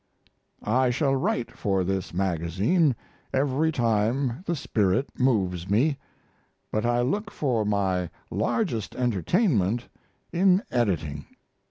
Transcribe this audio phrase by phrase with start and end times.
[0.63, 2.95] I shall write for this magazine
[3.31, 5.97] every time the spirit moves me;
[6.71, 9.89] but I look for my largest entertainment
[10.33, 11.27] in editing.